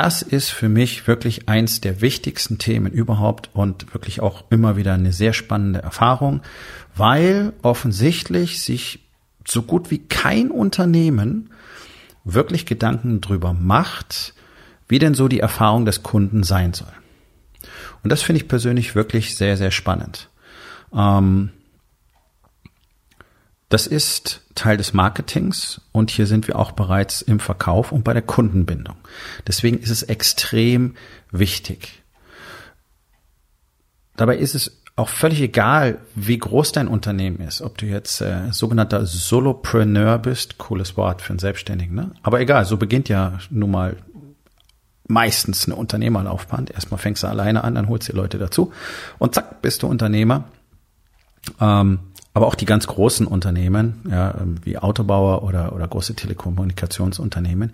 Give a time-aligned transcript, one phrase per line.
[0.00, 4.94] Das ist für mich wirklich eins der wichtigsten Themen überhaupt und wirklich auch immer wieder
[4.94, 6.40] eine sehr spannende Erfahrung,
[6.94, 9.00] weil offensichtlich sich
[9.44, 11.50] so gut wie kein Unternehmen
[12.22, 14.34] wirklich Gedanken drüber macht,
[14.86, 16.92] wie denn so die Erfahrung des Kunden sein soll.
[18.04, 20.30] Und das finde ich persönlich wirklich sehr, sehr spannend.
[20.94, 21.50] Ähm,
[23.68, 28.14] das ist Teil des Marketings und hier sind wir auch bereits im Verkauf und bei
[28.14, 28.96] der Kundenbindung.
[29.46, 30.94] Deswegen ist es extrem
[31.30, 32.02] wichtig.
[34.16, 38.50] Dabei ist es auch völlig egal, wie groß dein Unternehmen ist, ob du jetzt äh,
[38.50, 42.10] sogenannter Solopreneur bist, cooles Wort für einen Selbstständigen, ne?
[42.22, 43.96] Aber egal, so beginnt ja nun mal
[45.06, 46.66] meistens eine Unternehmerlaufbahn.
[46.66, 48.72] Erstmal fängst du alleine an, dann holst du Leute dazu
[49.18, 50.44] und zack, bist du Unternehmer.
[51.60, 52.00] Ähm,
[52.38, 57.72] aber auch die ganz großen Unternehmen, ja, wie Autobauer oder, oder große Telekommunikationsunternehmen,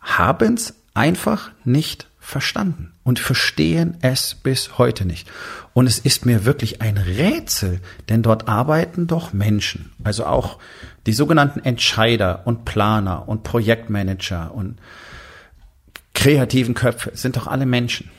[0.00, 5.30] haben es einfach nicht verstanden und verstehen es bis heute nicht.
[5.74, 10.58] Und es ist mir wirklich ein Rätsel, denn dort arbeiten doch Menschen, also auch
[11.04, 14.78] die sogenannten Entscheider und Planer und Projektmanager und
[16.14, 18.10] kreativen Köpfe sind doch alle Menschen.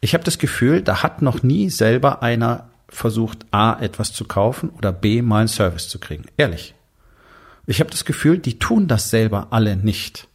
[0.00, 4.70] Ich habe das Gefühl, da hat noch nie selber einer versucht, A, etwas zu kaufen
[4.70, 6.24] oder B, mal einen Service zu kriegen.
[6.36, 6.74] Ehrlich.
[7.66, 10.28] Ich habe das Gefühl, die tun das selber alle nicht.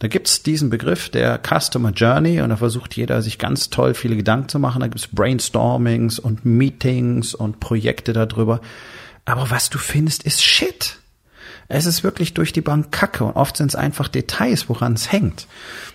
[0.00, 4.16] Da gibt's diesen Begriff der Customer Journey und da versucht jeder, sich ganz toll viele
[4.16, 4.80] Gedanken zu machen.
[4.80, 8.60] Da gibt's Brainstormings und Meetings und Projekte darüber.
[9.24, 10.98] Aber was du findest, ist Shit.
[11.72, 15.10] Es ist wirklich durch die Bank Kacke und oft sind es einfach Details, woran es
[15.10, 15.46] hängt.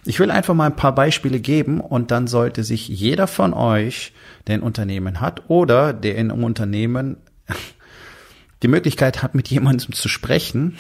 [0.06, 4.12] Ich will einfach mal ein paar Beispiele geben und dann sollte sich jeder von euch,
[4.48, 7.18] der ein Unternehmen hat oder der in einem Unternehmen
[8.64, 10.80] die Möglichkeit hat, mit jemandem zu sprechen,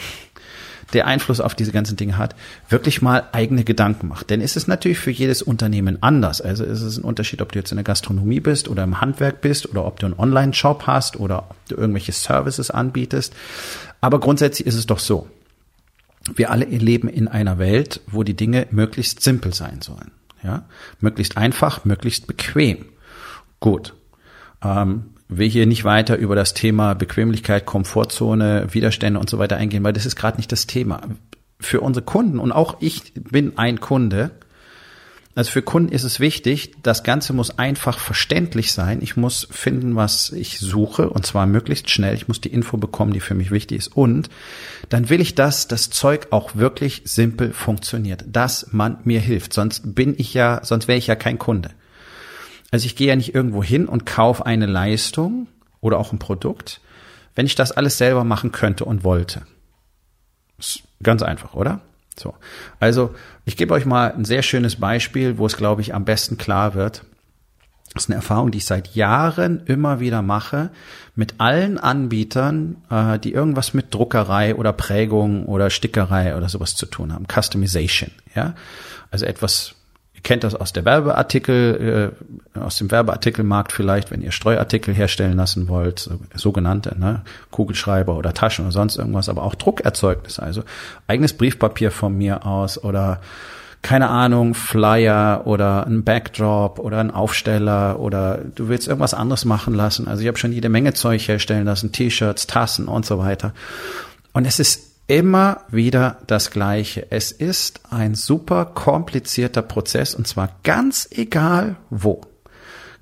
[0.93, 2.35] der Einfluss auf diese ganzen Dinge hat,
[2.69, 4.29] wirklich mal eigene Gedanken macht.
[4.29, 6.41] Denn es ist natürlich für jedes Unternehmen anders.
[6.41, 9.41] Also es ist ein Unterschied, ob du jetzt in der Gastronomie bist oder im Handwerk
[9.41, 13.33] bist oder ob du einen Online-Shop hast oder ob du irgendwelche Services anbietest.
[14.01, 15.27] Aber grundsätzlich ist es doch so.
[16.35, 20.11] Wir alle leben in einer Welt, wo die Dinge möglichst simpel sein sollen.
[20.43, 20.65] Ja?
[20.99, 22.85] Möglichst einfach, möglichst bequem.
[23.59, 23.93] Gut.
[24.63, 29.83] Ähm, will hier nicht weiter über das Thema Bequemlichkeit, Komfortzone, Widerstände und so weiter eingehen,
[29.83, 31.01] weil das ist gerade nicht das Thema.
[31.59, 34.31] Für unsere Kunden und auch ich bin ein Kunde.
[35.37, 39.03] Also für Kunden ist es wichtig, das Ganze muss einfach verständlich sein.
[39.03, 42.15] Ich muss finden, was ich suche und zwar möglichst schnell.
[42.15, 43.95] Ich muss die Info bekommen, die für mich wichtig ist.
[43.95, 44.31] Und
[44.89, 49.53] dann will ich, dass das Zeug auch wirklich simpel funktioniert, dass man mir hilft.
[49.53, 51.69] Sonst bin ich ja, sonst wäre ich ja kein Kunde.
[52.71, 55.45] Also ich gehe ja nicht irgendwo hin und kaufe eine Leistung
[55.81, 56.81] oder auch ein Produkt,
[57.35, 59.43] wenn ich das alles selber machen könnte und wollte.
[60.57, 61.81] Ist ganz einfach, oder?
[62.19, 62.35] So.
[62.79, 63.13] Also,
[63.45, 66.73] ich gebe euch mal ein sehr schönes Beispiel, wo es, glaube ich, am besten klar
[66.73, 67.03] wird.
[67.93, 70.69] Das ist eine Erfahrung, die ich seit Jahren immer wieder mache
[71.15, 76.85] mit allen Anbietern, äh, die irgendwas mit Druckerei oder Prägung oder Stickerei oder sowas zu
[76.85, 77.25] tun haben.
[77.27, 78.55] Customization, ja.
[79.09, 79.76] Also etwas
[80.27, 82.11] kennt das aus der Werbeartikel,
[82.53, 88.13] äh, aus dem Werbeartikelmarkt vielleicht, wenn ihr Streuartikel herstellen lassen wollt, so, sogenannte, ne, Kugelschreiber
[88.17, 90.63] oder Taschen oder sonst irgendwas, aber auch Druckerzeugnisse, also
[91.07, 93.21] eigenes Briefpapier von mir aus oder
[93.81, 99.73] keine Ahnung, Flyer oder ein Backdrop oder ein Aufsteller oder du willst irgendwas anderes machen
[99.73, 100.09] lassen.
[100.09, 103.53] Also ich habe schon jede Menge Zeug herstellen lassen, T-Shirts, Tassen und so weiter.
[104.33, 107.07] Und es ist immer wieder das Gleiche.
[107.09, 112.21] Es ist ein super komplizierter Prozess und zwar ganz egal wo.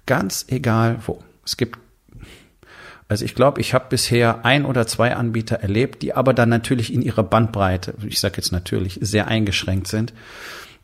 [0.06, 1.24] Ganz egal wo.
[1.44, 1.80] Es gibt
[3.08, 6.92] also ich glaube, ich habe bisher ein oder zwei Anbieter erlebt, die aber dann natürlich
[6.92, 10.12] in ihrer Bandbreite, ich sage jetzt natürlich, sehr eingeschränkt sind.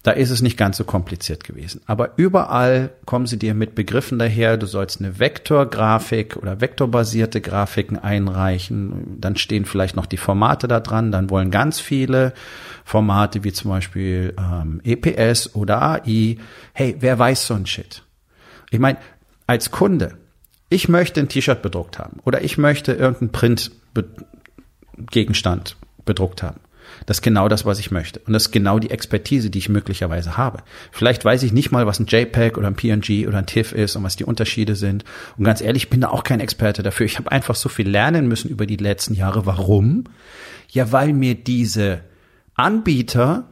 [0.04, 1.82] Da ist es nicht ganz so kompliziert gewesen.
[1.86, 4.58] Aber überall kommen sie dir mit Begriffen daher.
[4.58, 9.18] Du sollst eine Vektorgrafik oder vektorbasierte Grafiken einreichen.
[9.20, 11.12] Dann stehen vielleicht noch die Formate da dran.
[11.12, 12.34] Dann wollen ganz viele
[12.84, 16.38] Formate wie zum Beispiel ähm, EPS oder AI.
[16.74, 18.02] Hey, wer weiß so ein Shit?
[18.72, 18.98] Ich meine,
[19.46, 20.18] als Kunde,
[20.70, 23.72] ich möchte ein T-Shirt bedruckt haben oder ich möchte irgendeinen Print
[25.12, 25.76] Gegenstand
[26.06, 26.60] bedruckt haben.
[27.06, 28.20] Das ist genau das, was ich möchte.
[28.22, 30.60] Und das ist genau die Expertise, die ich möglicherweise habe.
[30.92, 33.96] Vielleicht weiß ich nicht mal, was ein JPEG oder ein PNG oder ein TIFF ist
[33.96, 35.04] und was die Unterschiede sind.
[35.38, 37.06] Und ganz ehrlich, ich bin da auch kein Experte dafür.
[37.06, 39.46] Ich habe einfach so viel lernen müssen über die letzten Jahre.
[39.46, 40.06] Warum?
[40.70, 42.02] Ja, weil mir diese
[42.56, 43.48] Anbieter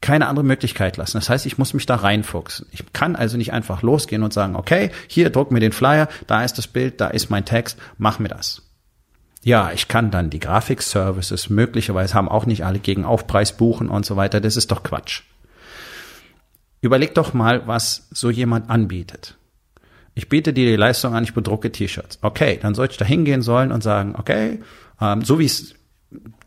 [0.00, 1.16] keine andere Möglichkeit lassen.
[1.16, 2.66] Das heißt, ich muss mich da reinfuchsen.
[2.70, 6.44] Ich kann also nicht einfach losgehen und sagen, okay, hier druck mir den Flyer, da
[6.44, 8.62] ist das Bild, da ist mein Text, mach mir das.
[9.42, 14.04] Ja, ich kann dann die Grafikservices möglicherweise haben auch nicht alle gegen Aufpreis buchen und
[14.04, 14.40] so weiter.
[14.40, 15.22] Das ist doch Quatsch.
[16.80, 19.36] Überleg doch mal, was so jemand anbietet.
[20.14, 22.18] Ich biete dir die Leistung an, ich bedrucke T-Shirts.
[22.22, 24.60] Okay, dann sollte ich da hingehen sollen und sagen, okay,
[25.00, 25.74] ähm, so wie es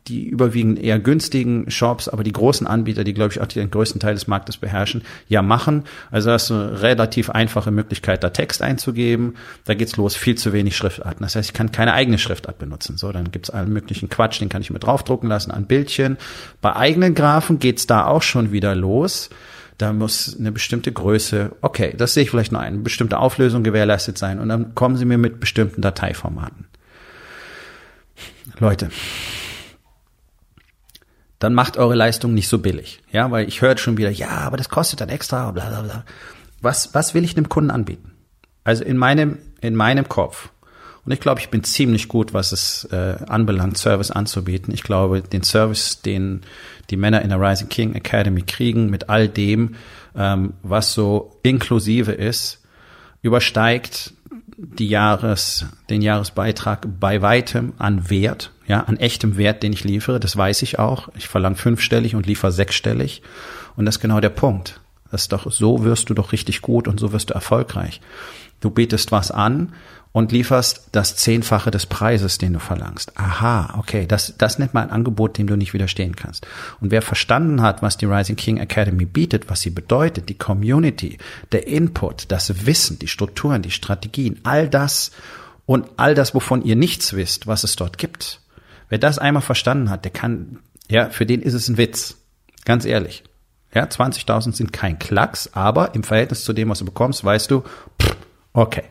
[0.07, 3.99] die überwiegend eher günstigen Shops, aber die großen Anbieter, die glaube ich auch den größten
[3.99, 5.83] Teil des Marktes beherrschen, ja machen.
[6.09, 9.35] Also hast du eine relativ einfache Möglichkeit, da Text einzugeben.
[9.65, 11.21] Da geht's los, viel zu wenig Schriftarten.
[11.21, 12.97] Das heißt, ich kann keine eigene Schriftart benutzen.
[12.97, 16.17] So, dann gibt's allen möglichen Quatsch, den kann ich mir draufdrucken lassen an Bildchen.
[16.61, 19.29] Bei eigenen Graphen geht's da auch schon wieder los.
[19.77, 23.63] Da muss eine bestimmte Größe, okay, das sehe ich vielleicht noch ein, eine bestimmte Auflösung
[23.63, 26.65] gewährleistet sein und dann kommen sie mir mit bestimmten Dateiformaten.
[28.59, 28.89] Leute,
[31.39, 33.01] dann macht eure Leistung nicht so billig.
[33.11, 36.05] Ja, weil ich höre schon wieder, ja, aber das kostet dann extra, bla bla bla.
[36.61, 38.11] Was, was will ich dem Kunden anbieten?
[38.65, 40.49] Also in meinem, in meinem Kopf.
[41.05, 44.73] Und ich glaube, ich bin ziemlich gut, was es äh, anbelangt, Service anzubieten.
[44.73, 46.41] Ich glaube, den Service, den
[46.89, 49.75] die Männer in der Rising King Academy kriegen, mit all dem,
[50.15, 52.61] ähm, was so inklusive ist,
[53.21, 54.13] übersteigt
[54.61, 60.19] die Jahres, den Jahresbeitrag bei weitem an Wert, ja, an echtem Wert, den ich liefere.
[60.19, 61.09] Das weiß ich auch.
[61.15, 63.21] Ich verlange fünfstellig und liefere sechsstellig.
[63.75, 64.81] Und das ist genau der Punkt.
[65.11, 68.01] Das ist doch, so wirst du doch richtig gut und so wirst du erfolgreich.
[68.59, 69.73] Du bietest was an
[70.11, 73.11] und lieferst das Zehnfache des Preises, den du verlangst.
[73.15, 76.47] Aha, okay, das, das nennt man ein Angebot, dem du nicht widerstehen kannst.
[76.81, 81.19] Und wer verstanden hat, was die Rising King Academy bietet, was sie bedeutet, die Community,
[81.51, 85.11] der Input, das Wissen, die Strukturen, die Strategien, all das
[85.67, 88.41] und all das, wovon ihr nichts wisst, was es dort gibt.
[88.89, 90.57] Wer das einmal verstanden hat, der kann,
[90.89, 92.17] ja, für den ist es ein Witz.
[92.65, 93.23] Ganz ehrlich.
[93.75, 97.61] Ja, 20.000 sind kein Klacks, aber im Verhältnis zu dem, was du bekommst, weißt du,
[98.01, 98.15] pff,
[98.53, 98.83] okay,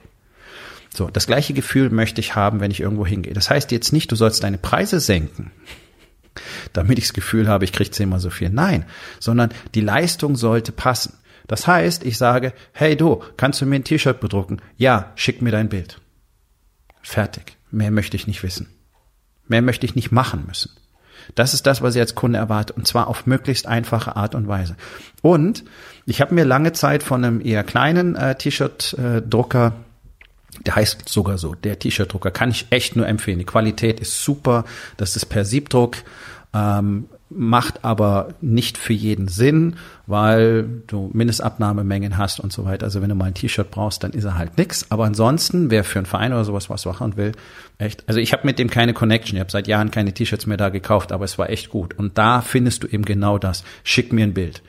[0.94, 3.34] so, das gleiche Gefühl möchte ich haben, wenn ich irgendwo hingehe.
[3.34, 5.50] Das heißt jetzt nicht, du sollst deine Preise senken,
[6.72, 8.50] damit ich das Gefühl habe, ich kriege zehnmal so viel.
[8.50, 8.84] Nein,
[9.20, 11.14] sondern die Leistung sollte passen.
[11.46, 14.60] Das heißt, ich sage, hey du, kannst du mir ein T-Shirt bedrucken?
[14.76, 16.00] Ja, schick mir dein Bild.
[17.02, 17.56] Fertig.
[17.70, 18.68] Mehr möchte ich nicht wissen.
[19.46, 20.70] Mehr möchte ich nicht machen müssen.
[21.34, 24.48] Das ist das, was ich als Kunde erwarte, und zwar auf möglichst einfache Art und
[24.48, 24.76] Weise.
[25.22, 25.64] Und
[26.06, 29.87] ich habe mir lange Zeit von einem eher kleinen äh, T-Shirt-Drucker äh,
[30.64, 33.38] der heißt sogar so, der T-Shirt-Drucker kann ich echt nur empfehlen.
[33.38, 34.64] Die Qualität ist super,
[34.96, 35.98] das ist per Siebdruck,
[36.54, 42.86] ähm, macht aber nicht für jeden Sinn, weil du Mindestabnahmemengen hast und so weiter.
[42.86, 44.86] Also wenn du mal ein T-Shirt brauchst, dann ist er halt nix.
[44.90, 47.32] Aber ansonsten, wer für einen Verein oder sowas was machen will,
[47.76, 48.08] echt.
[48.08, 49.36] Also ich habe mit dem keine Connection.
[49.36, 51.98] Ich habe seit Jahren keine T-Shirts mehr da gekauft, aber es war echt gut.
[51.98, 53.62] Und da findest du eben genau das.
[53.84, 54.62] Schick mir ein Bild.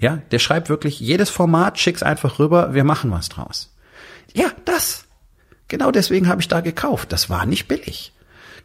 [0.00, 3.73] Ja, der schreibt wirklich jedes Format, schick's einfach rüber, wir machen was draus.
[4.34, 5.06] Ja, das.
[5.68, 7.12] Genau deswegen habe ich da gekauft.
[7.12, 8.12] Das war nicht billig.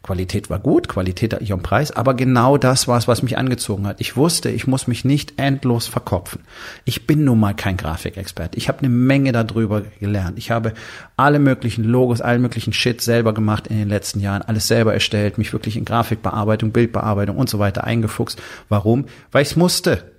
[0.02, 3.36] Qualität war gut, Qualität hatte ich am Preis, aber genau das war es, was mich
[3.36, 4.00] angezogen hat.
[4.00, 6.40] Ich wusste, ich muss mich nicht endlos verkopfen.
[6.86, 8.56] Ich bin nun mal kein Grafikexperte.
[8.56, 10.38] Ich habe eine Menge darüber gelernt.
[10.38, 10.72] Ich habe
[11.18, 15.36] alle möglichen Logos, allen möglichen Shit selber gemacht in den letzten Jahren, alles selber erstellt,
[15.36, 18.40] mich wirklich in Grafikbearbeitung, Bildbearbeitung und so weiter eingefuchst.
[18.70, 19.04] Warum?
[19.32, 20.12] Weil ich es musste.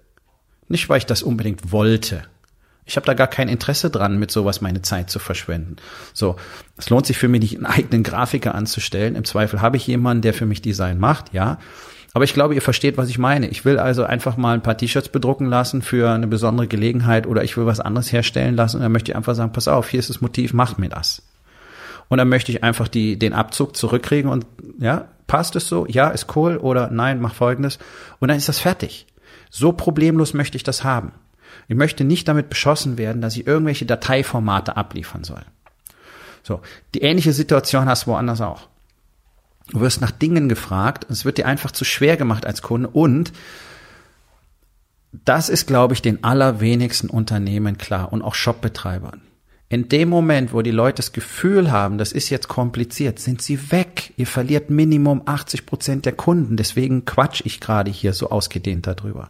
[0.68, 2.24] Nicht, weil ich das unbedingt wollte.
[2.86, 5.76] Ich habe da gar kein Interesse dran, mit sowas meine Zeit zu verschwenden.
[6.14, 6.36] So,
[6.78, 9.16] es lohnt sich für mich nicht, einen eigenen Grafiker anzustellen.
[9.16, 11.58] Im Zweifel habe ich jemanden, der für mich Design macht, ja.
[12.14, 13.48] Aber ich glaube, ihr versteht, was ich meine.
[13.48, 17.44] Ich will also einfach mal ein paar T-Shirts bedrucken lassen für eine besondere Gelegenheit oder
[17.44, 20.00] ich will was anderes herstellen lassen und dann möchte ich einfach sagen, pass auf, hier
[20.00, 21.24] ist das Motiv, mach mir das.
[22.10, 24.46] Und dann möchte ich einfach die, den Abzug zurückkriegen und
[24.80, 25.86] ja, passt es so?
[25.88, 27.80] Ja, ist cool oder nein, mach folgendes.
[28.20, 29.08] Und dann ist das fertig.
[29.50, 31.14] So problemlos möchte ich das haben.
[31.72, 35.40] Ich möchte nicht damit beschossen werden, dass ich irgendwelche Dateiformate abliefern soll.
[36.44, 36.60] So,
[36.94, 38.68] die ähnliche Situation hast du woanders auch.
[39.70, 43.32] Du wirst nach Dingen gefragt, es wird dir einfach zu schwer gemacht als Kunde und
[45.14, 49.22] das ist, glaube ich, den allerwenigsten Unternehmen klar und auch Shopbetreibern.
[49.70, 53.72] In dem Moment, wo die Leute das Gefühl haben, das ist jetzt kompliziert, sind sie
[53.72, 54.12] weg.
[54.18, 56.58] Ihr verliert Minimum 80 Prozent der Kunden.
[56.58, 59.30] Deswegen quatsch ich gerade hier so ausgedehnt darüber.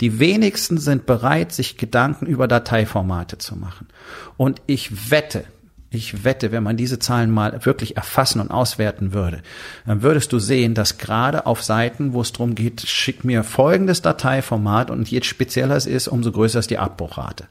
[0.00, 3.88] Die wenigsten sind bereit, sich Gedanken über Dateiformate zu machen.
[4.36, 5.44] Und ich wette,
[5.92, 9.42] Ich wette, wenn man diese Zahlen mal wirklich erfassen und auswerten würde,
[9.86, 14.00] dann würdest du sehen, dass gerade auf Seiten, wo es darum geht, schick mir folgendes
[14.00, 17.48] Dateiformat und je spezieller es ist, umso größer ist die Abbruchrate.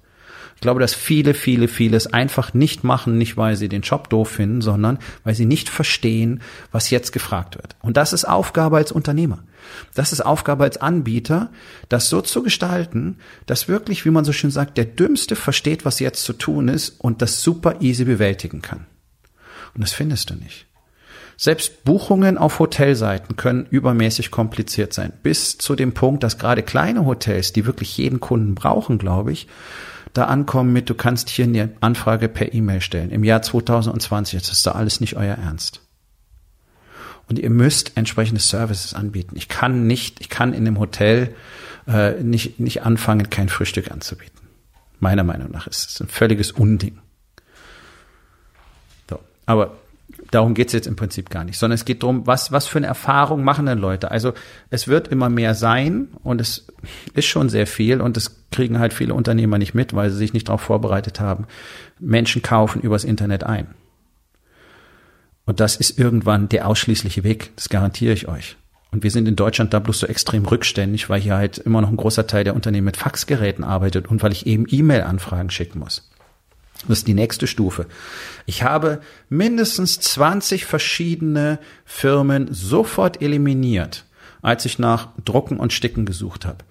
[0.55, 4.29] Ich glaube, dass viele, viele, vieles einfach nicht machen, nicht weil sie den Job doof
[4.29, 6.41] finden, sondern weil sie nicht verstehen,
[6.71, 7.75] was jetzt gefragt wird.
[7.81, 9.39] Und das ist Aufgabe als Unternehmer.
[9.93, 11.51] Das ist Aufgabe als Anbieter,
[11.87, 15.99] das so zu gestalten, dass wirklich, wie man so schön sagt, der Dümmste versteht, was
[15.99, 18.85] jetzt zu tun ist und das super easy bewältigen kann.
[19.73, 20.65] Und das findest du nicht.
[21.37, 27.05] Selbst Buchungen auf Hotelseiten können übermäßig kompliziert sein, bis zu dem Punkt, dass gerade kleine
[27.05, 29.47] Hotels, die wirklich jeden Kunden brauchen, glaube ich,
[30.13, 33.09] da ankommen mit, du kannst hier eine Anfrage per E-Mail stellen.
[33.09, 35.81] Im Jahr 2020, das ist da alles nicht euer Ernst.
[37.29, 39.35] Und ihr müsst entsprechende Services anbieten.
[39.35, 41.35] Ich kann nicht, ich kann in dem Hotel
[41.87, 44.39] äh, nicht, nicht anfangen, kein Frühstück anzubieten.
[44.99, 46.99] Meiner Meinung nach ist es ein völliges Unding.
[49.09, 49.19] So.
[49.45, 49.77] Aber
[50.31, 52.87] darum geht's jetzt im Prinzip gar nicht, sondern es geht darum, was, was für eine
[52.87, 54.11] Erfahrung machen denn Leute?
[54.11, 54.33] Also
[54.69, 56.67] es wird immer mehr sein und es
[57.13, 60.33] ist schon sehr viel und das kriegen halt viele Unternehmer nicht mit, weil sie sich
[60.33, 61.45] nicht darauf vorbereitet haben.
[61.99, 63.67] Menschen kaufen übers Internet ein.
[65.49, 68.55] Und das ist irgendwann der ausschließliche Weg, das garantiere ich euch.
[68.91, 71.89] Und wir sind in Deutschland da bloß so extrem rückständig, weil hier halt immer noch
[71.89, 76.07] ein großer Teil der Unternehmen mit Faxgeräten arbeitet und weil ich eben E-Mail-Anfragen schicken muss.
[76.87, 77.87] Das ist die nächste Stufe.
[78.45, 84.05] Ich habe mindestens 20 verschiedene Firmen sofort eliminiert,
[84.43, 86.63] als ich nach Drucken und Sticken gesucht habe.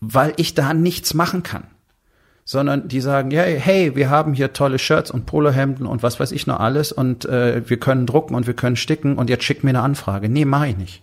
[0.00, 1.64] Weil ich da nichts machen kann.
[2.44, 6.30] Sondern die sagen, ja, hey, wir haben hier tolle Shirts und Polohemden und was weiß
[6.32, 9.64] ich noch alles und äh, wir können drucken und wir können sticken und jetzt schick
[9.64, 10.28] mir eine Anfrage.
[10.28, 11.02] Nee, mach ich nicht.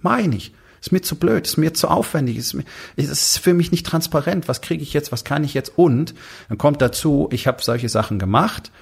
[0.00, 0.54] Mach ich nicht.
[0.80, 2.64] Ist mir zu blöd, ist mir zu aufwendig, ist, mir,
[2.96, 4.48] ist für mich nicht transparent.
[4.48, 5.78] Was kriege ich jetzt, was kann ich jetzt?
[5.78, 6.12] Und
[6.48, 8.72] dann kommt dazu, ich habe solche Sachen gemacht,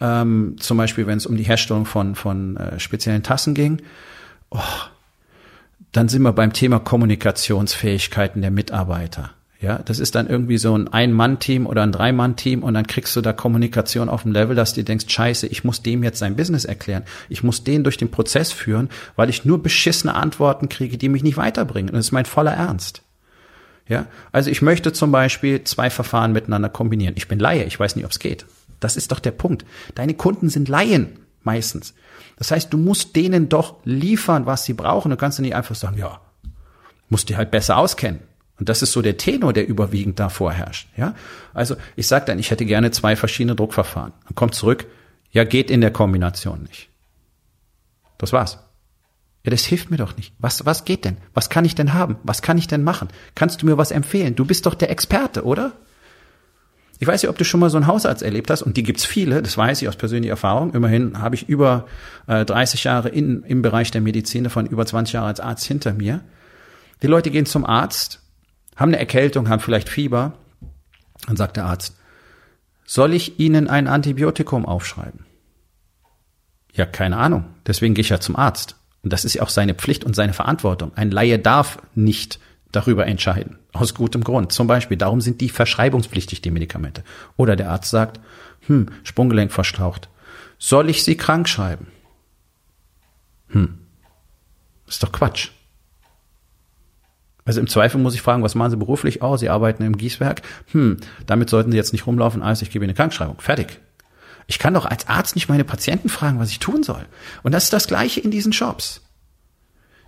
[0.00, 3.82] ähm, zum Beispiel, wenn es um die Herstellung von, von äh, speziellen Tassen ging.
[4.50, 4.60] Oh,
[5.90, 9.32] dann sind wir beim Thema Kommunikationsfähigkeiten der Mitarbeiter.
[9.60, 13.20] Ja, das ist dann irgendwie so ein Ein-Mann-Team oder ein Drei-Mann-Team und dann kriegst du
[13.20, 16.64] da Kommunikation auf dem Level, dass du denkst, scheiße, ich muss dem jetzt sein Business
[16.64, 17.02] erklären.
[17.28, 21.24] Ich muss den durch den Prozess führen, weil ich nur beschissene Antworten kriege, die mich
[21.24, 21.90] nicht weiterbringen.
[21.90, 23.02] Und das ist mein voller Ernst.
[23.88, 27.14] Ja, also ich möchte zum Beispiel zwei Verfahren miteinander kombinieren.
[27.16, 28.46] Ich bin Laie, ich weiß nicht, ob es geht.
[28.78, 29.64] Das ist doch der Punkt.
[29.96, 31.94] Deine Kunden sind Laien meistens.
[32.36, 35.10] Das heißt, du musst denen doch liefern, was sie brauchen.
[35.10, 36.20] Du kannst nicht einfach sagen, ja,
[37.08, 38.20] musst dir halt besser auskennen.
[38.58, 40.88] Und das ist so der Tenor, der überwiegend da vorherrscht.
[40.96, 41.14] Ja?
[41.54, 44.12] Also ich sage dann, ich hätte gerne zwei verschiedene Druckverfahren.
[44.24, 44.86] Dann kommt zurück,
[45.30, 46.88] ja, geht in der Kombination nicht.
[48.18, 48.58] Das war's.
[49.44, 50.34] Ja, das hilft mir doch nicht.
[50.38, 51.18] Was, was geht denn?
[51.34, 52.16] Was kann ich denn haben?
[52.24, 53.08] Was kann ich denn machen?
[53.34, 54.34] Kannst du mir was empfehlen?
[54.34, 55.72] Du bist doch der Experte, oder?
[56.98, 59.04] Ich weiß nicht, ob du schon mal so einen Hausarzt erlebt hast, und die gibt's
[59.04, 60.74] viele, das weiß ich aus persönlicher Erfahrung.
[60.74, 61.86] Immerhin habe ich über
[62.26, 65.92] äh, 30 Jahre in, im Bereich der Medizin, davon über 20 Jahre als Arzt hinter
[65.92, 66.22] mir.
[67.02, 68.20] Die Leute gehen zum Arzt
[68.78, 70.32] haben eine Erkältung, haben vielleicht Fieber.
[71.26, 71.96] Dann sagt der Arzt,
[72.86, 75.26] soll ich Ihnen ein Antibiotikum aufschreiben?
[76.72, 77.44] Ja, keine Ahnung.
[77.66, 78.76] Deswegen gehe ich ja zum Arzt.
[79.02, 80.92] Und das ist ja auch seine Pflicht und seine Verantwortung.
[80.94, 82.38] Ein Laie darf nicht
[82.72, 83.58] darüber entscheiden.
[83.72, 84.52] Aus gutem Grund.
[84.52, 87.02] Zum Beispiel, darum sind die verschreibungspflichtig, die Medikamente.
[87.36, 88.20] Oder der Arzt sagt,
[88.66, 90.08] hm, Sprunggelenk verstaucht.
[90.58, 91.88] Soll ich sie krank schreiben?
[93.48, 93.78] Hm.
[94.86, 95.50] Ist doch Quatsch.
[97.48, 99.22] Also im Zweifel muss ich fragen, was machen Sie beruflich?
[99.22, 100.42] Oh, Sie arbeiten im Gießwerk.
[100.72, 103.40] Hm, damit sollten Sie jetzt nicht rumlaufen, also ich gebe Ihnen eine Krankschreibung.
[103.40, 103.80] Fertig.
[104.46, 107.06] Ich kann doch als Arzt nicht meine Patienten fragen, was ich tun soll.
[107.42, 109.00] Und das ist das Gleiche in diesen Shops.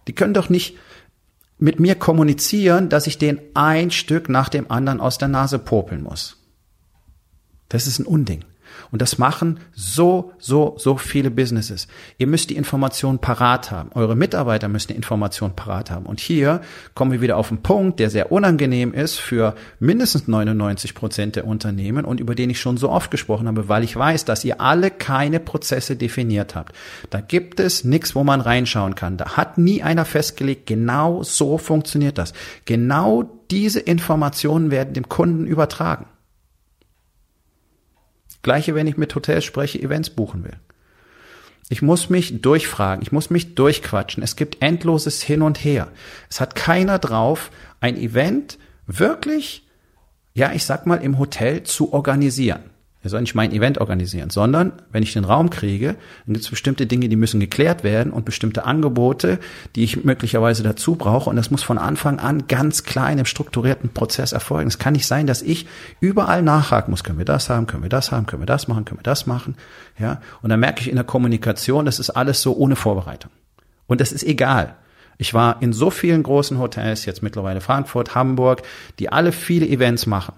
[0.06, 0.76] Die können doch nicht
[1.56, 6.02] mit mir kommunizieren, dass ich den ein Stück nach dem anderen aus der Nase popeln
[6.02, 6.37] muss.
[7.70, 8.44] Das ist ein Unding.
[8.90, 11.88] Und das machen so, so, so viele Businesses.
[12.18, 13.90] Ihr müsst die Informationen parat haben.
[13.94, 16.06] Eure Mitarbeiter müssen die Informationen parat haben.
[16.06, 16.60] Und hier
[16.94, 21.46] kommen wir wieder auf einen Punkt, der sehr unangenehm ist für mindestens 99 Prozent der
[21.46, 24.60] Unternehmen und über den ich schon so oft gesprochen habe, weil ich weiß, dass ihr
[24.60, 26.74] alle keine Prozesse definiert habt.
[27.10, 29.16] Da gibt es nichts, wo man reinschauen kann.
[29.16, 32.32] Da hat nie einer festgelegt, genau so funktioniert das.
[32.64, 36.06] Genau diese Informationen werden dem Kunden übertragen.
[38.42, 40.56] Gleiche, wenn ich mit Hotels spreche, Events buchen will.
[41.68, 44.23] Ich muss mich durchfragen, ich muss mich durchquatschen.
[44.23, 45.88] Es gibt endloses Hin und Her.
[46.28, 49.68] Es hat keiner drauf, ein Event wirklich,
[50.35, 52.69] ja, ich sag mal, im Hotel zu organisieren.
[53.02, 56.50] Er soll nicht mein Event organisieren, sondern wenn ich den Raum kriege, dann gibt es
[56.50, 59.38] bestimmte Dinge, die müssen geklärt werden und bestimmte Angebote,
[59.75, 61.30] die ich möglicherweise dazu brauche.
[61.30, 64.69] Und das muss von Anfang an ganz klar in einem strukturierten Prozess erfolgen.
[64.69, 65.66] Es kann nicht sein, dass ich
[66.00, 67.02] überall nachhaken muss.
[67.02, 67.66] Können wir das haben?
[67.66, 68.26] Können wir das haben?
[68.26, 68.85] Können wir das machen?
[68.85, 69.57] Können wir das machen?
[69.99, 70.21] Ja.
[70.42, 73.30] Und dann merke ich in der Kommunikation, das ist alles so ohne Vorbereitung.
[73.87, 74.76] Und das ist egal.
[75.16, 78.62] Ich war in so vielen großen Hotels, jetzt mittlerweile Frankfurt, Hamburg,
[78.99, 80.35] die alle viele Events machen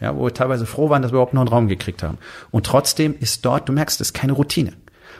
[0.00, 2.18] ja, wo wir teilweise froh waren, dass wir überhaupt noch einen Raum gekriegt haben.
[2.50, 4.72] Und trotzdem ist dort, du merkst, es ist keine Routine.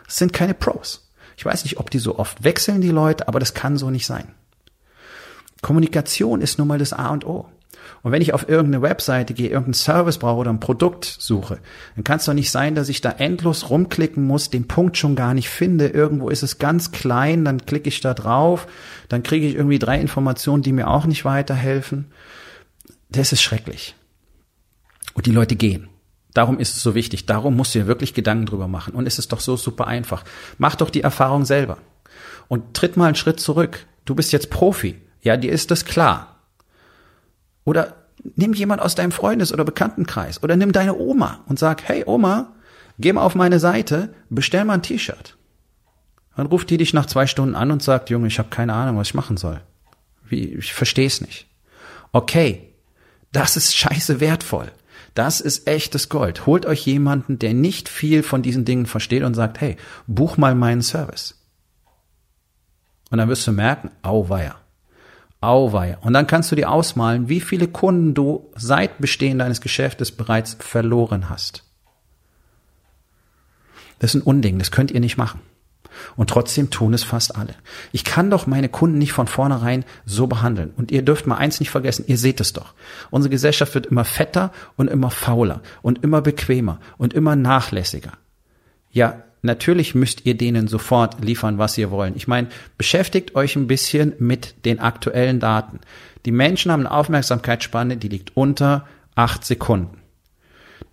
[0.09, 1.09] Es sind keine Pros.
[1.37, 4.07] Ich weiß nicht, ob die so oft wechseln, die Leute, aber das kann so nicht
[4.07, 4.29] sein.
[5.63, 7.47] Kommunikation ist nun mal das A und O.
[8.03, 11.59] Und wenn ich auf irgendeine Webseite gehe, irgendeinen Service brauche oder ein Produkt suche,
[11.95, 15.17] dann kann es doch nicht sein, dass ich da endlos rumklicken muss, den Punkt schon
[15.17, 15.89] gar nicht finde.
[15.89, 18.67] Irgendwo ist es ganz klein, dann klicke ich da drauf,
[19.09, 22.07] dann kriege ich irgendwie drei Informationen, die mir auch nicht weiterhelfen.
[23.11, 23.95] Das ist schrecklich.
[25.15, 25.89] Und die Leute gehen.
[26.35, 27.27] Darum ist es so wichtig.
[27.27, 28.95] Darum musst du dir wirklich Gedanken drüber machen.
[28.95, 30.25] Und es ist doch so super einfach.
[30.59, 31.79] Mach doch die Erfahrung selber.
[32.49, 33.87] Und tritt mal einen Schritt zurück.
[34.05, 35.01] Du bist jetzt Profi.
[35.23, 36.37] Ja, dir ist das klar.
[37.65, 37.95] Oder
[38.37, 40.43] nimm jemand aus deinem Freundes- oder Bekanntenkreis.
[40.43, 42.53] Oder nimm deine Oma und sag, hey Oma,
[42.99, 45.37] geh mal auf meine Seite, bestell mal ein T-Shirt.
[46.37, 48.97] Dann ruft die dich nach zwei Stunden an und sagt, Junge, ich habe keine Ahnung,
[48.97, 49.61] was ich machen soll.
[50.27, 51.47] Wie, ich verstehe es nicht.
[52.13, 52.73] Okay,
[53.33, 54.71] das ist scheiße wertvoll.
[55.15, 56.47] Das ist echtes Gold.
[56.47, 59.77] Holt euch jemanden, der nicht viel von diesen Dingen versteht und sagt, hey,
[60.07, 61.37] buch mal meinen Service.
[63.11, 64.57] Und dann wirst du merken, auweia.
[65.41, 65.99] Auweia.
[66.03, 70.57] Und dann kannst du dir ausmalen, wie viele Kunden du seit Bestehen deines Geschäftes bereits
[70.61, 71.65] verloren hast.
[73.99, 75.41] Das ist ein Unding, das könnt ihr nicht machen.
[76.17, 77.55] Und trotzdem tun es fast alle.
[77.93, 80.73] Ich kann doch meine Kunden nicht von vornherein so behandeln.
[80.77, 82.75] Und ihr dürft mal eins nicht vergessen, ihr seht es doch.
[83.11, 88.13] Unsere Gesellschaft wird immer fetter und immer fauler und immer bequemer und immer nachlässiger.
[88.91, 92.17] Ja, natürlich müsst ihr denen sofort liefern, was ihr wollen.
[92.17, 95.81] Ich meine, beschäftigt euch ein bisschen mit den aktuellen Daten.
[96.27, 99.99] Die Menschen haben eine Aufmerksamkeitsspanne, die liegt unter acht Sekunden.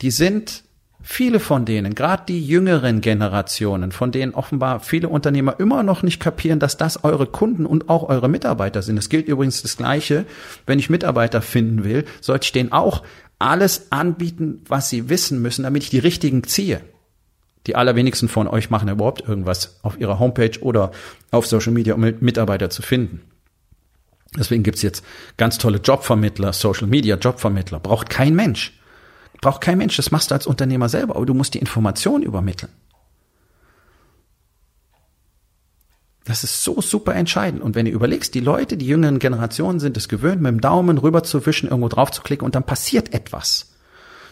[0.01, 0.63] Die sind
[1.09, 6.19] Viele von denen, gerade die jüngeren Generationen, von denen offenbar viele Unternehmer immer noch nicht
[6.19, 8.97] kapieren, dass das eure Kunden und auch eure Mitarbeiter sind.
[8.97, 10.25] Es gilt übrigens das Gleiche,
[10.65, 13.03] wenn ich Mitarbeiter finden will, sollte ich denen auch
[13.39, 16.81] alles anbieten, was sie wissen müssen, damit ich die richtigen ziehe.
[17.67, 20.91] Die allerwenigsten von euch machen überhaupt irgendwas auf ihrer Homepage oder
[21.31, 23.21] auf Social Media, um Mitarbeiter zu finden.
[24.37, 25.05] Deswegen gibt's jetzt
[25.37, 27.79] ganz tolle Jobvermittler, Social Media Jobvermittler.
[27.79, 28.76] Braucht kein Mensch.
[29.41, 32.71] Braucht kein Mensch, das machst du als Unternehmer selber, aber du musst die Information übermitteln.
[36.27, 37.61] Das ist so super entscheidend.
[37.61, 40.97] Und wenn du überlegst, die Leute, die jüngeren Generationen sind es gewöhnt, mit dem Daumen
[40.97, 43.73] rüber zu wischen, irgendwo drauf zu klicken und dann passiert etwas.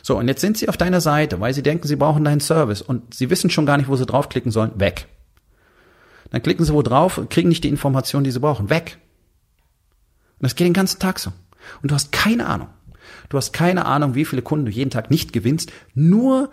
[0.03, 2.81] So, und jetzt sind sie auf deiner Seite, weil sie denken, sie brauchen deinen Service
[2.81, 4.77] und sie wissen schon gar nicht, wo sie draufklicken sollen.
[4.77, 5.07] Weg.
[6.31, 8.69] Dann klicken sie wo drauf und kriegen nicht die Informationen, die sie brauchen.
[8.69, 8.97] Weg.
[10.33, 11.31] Und das geht den ganzen Tag so.
[11.81, 12.67] Und du hast keine Ahnung.
[13.29, 16.51] Du hast keine Ahnung, wie viele Kunden du jeden Tag nicht gewinnst, nur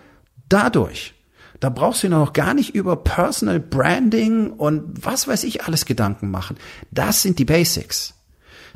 [0.49, 1.15] dadurch.
[1.61, 5.87] Da brauchst du dir noch gar nicht über Personal Branding und was weiß ich alles
[5.87, 6.57] Gedanken machen.
[6.91, 8.15] Das sind die Basics.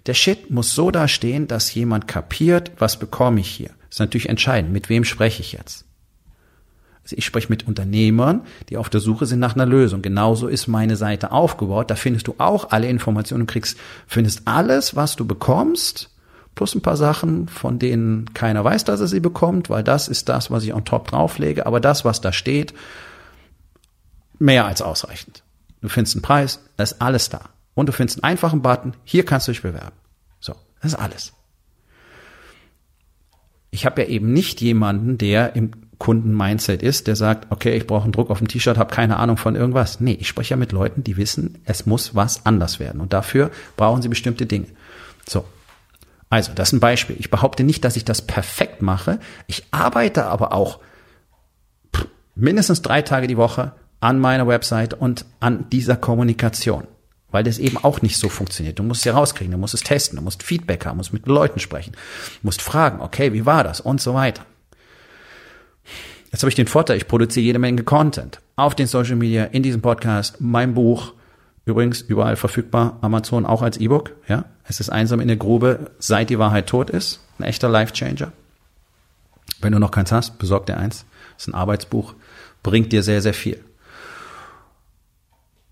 [0.07, 3.71] Der Shit muss so dastehen, dass jemand kapiert, was bekomme ich hier.
[3.89, 4.73] Das ist natürlich entscheidend.
[4.73, 5.85] Mit wem spreche ich jetzt?
[7.03, 10.03] Also ich spreche mit Unternehmern, die auf der Suche sind nach einer Lösung.
[10.03, 11.91] Genauso ist meine Seite aufgebaut.
[11.91, 16.11] Da findest du auch alle Informationen und kriegst, findest alles, was du bekommst,
[16.57, 20.29] plus ein paar Sachen, von denen keiner weiß, dass er sie bekommt, weil das ist
[20.29, 21.67] das, was ich on top drauflege.
[21.67, 22.75] Aber das, was da steht,
[24.41, 25.45] mehr als ausreichend.
[25.83, 27.51] Du findest einen Preis, da ist alles da.
[27.75, 29.95] Und du findest einen einfachen Button, hier kannst du dich bewerben.
[30.41, 31.35] So, das ist alles.
[33.71, 38.05] Ich habe ja eben nicht jemanden, der im Kunden-Mindset ist, der sagt, okay, ich brauche
[38.05, 40.01] einen Druck auf dem T-Shirt, habe keine Ahnung von irgendwas.
[40.01, 43.03] Nee, ich spreche ja mit Leuten, die wissen, es muss was anders werden.
[43.03, 44.69] Und dafür brauchen sie bestimmte Dinge.
[45.29, 45.45] So,
[46.29, 47.17] also, das ist ein Beispiel.
[47.19, 49.21] Ich behaupte nicht, dass ich das perfekt mache.
[49.47, 50.81] Ich arbeite aber auch
[52.35, 56.87] mindestens drei Tage die Woche an meiner Website und an dieser Kommunikation.
[57.31, 58.79] Weil das eben auch nicht so funktioniert.
[58.79, 61.61] Du musst es rauskriegen, du musst es testen, du musst Feedback haben, musst mit Leuten
[61.61, 61.93] sprechen,
[62.43, 64.45] musst fragen, okay, wie war das und so weiter.
[66.33, 69.63] Jetzt habe ich den Vorteil, ich produziere jede Menge Content auf den Social Media, in
[69.63, 71.15] diesem Podcast, mein Buch,
[71.65, 76.31] übrigens überall verfügbar, Amazon auch als E-Book, ja, es ist einsam in der Grube, seit
[76.31, 77.21] die Wahrheit tot ist.
[77.39, 78.33] Ein echter Life-Changer.
[79.61, 81.05] Wenn du noch keins hast, besorg dir eins.
[81.35, 82.15] Das ist ein Arbeitsbuch.
[82.63, 83.63] Bringt dir sehr, sehr viel.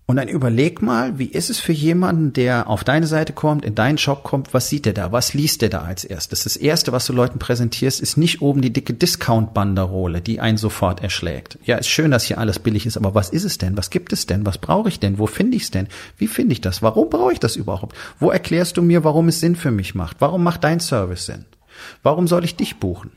[0.07, 3.73] Und dann überleg mal, wie ist es für jemanden, der auf deine Seite kommt, in
[3.73, 6.43] deinen Shop kommt, was sieht er da, was liest er da als erstes?
[6.43, 11.01] Das erste, was du Leuten präsentierst, ist nicht oben die dicke Discount-Banderole, die einen sofort
[11.01, 11.57] erschlägt.
[11.65, 13.77] Ja, ist schön, dass hier alles billig ist, aber was ist es denn?
[13.77, 14.45] Was gibt es denn?
[14.45, 15.17] Was brauche ich denn?
[15.17, 15.87] Wo finde ich es denn?
[16.17, 16.83] Wie finde ich das?
[16.83, 17.95] Warum brauche ich das überhaupt?
[18.19, 20.17] Wo erklärst du mir, warum es Sinn für mich macht?
[20.19, 21.45] Warum macht dein Service Sinn?
[22.03, 23.11] Warum soll ich dich buchen?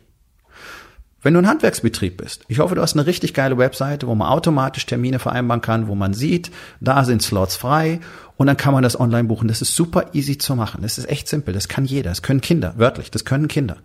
[1.21, 4.29] Wenn du ein Handwerksbetrieb bist, ich hoffe, du hast eine richtig geile Webseite, wo man
[4.29, 7.99] automatisch Termine vereinbaren kann, wo man sieht, da sind Slots frei
[8.37, 9.49] und dann kann man das online buchen.
[9.49, 10.83] Das ist super easy zu machen.
[10.83, 11.53] Das ist echt simpel.
[11.53, 12.11] Das kann jeder.
[12.11, 12.75] Das können Kinder.
[12.77, 13.11] Wörtlich.
[13.11, 13.79] Das können Kinder.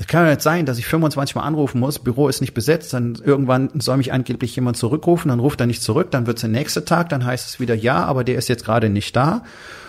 [0.00, 2.92] Es kann ja nicht sein, dass ich 25 Mal anrufen muss, Büro ist nicht besetzt,
[2.92, 6.42] dann irgendwann soll mich angeblich jemand zurückrufen, dann ruft er nicht zurück, dann wird es
[6.42, 9.42] der nächste Tag, dann heißt es wieder ja, aber der ist jetzt gerade nicht da.